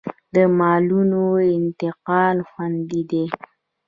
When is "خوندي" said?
2.49-3.01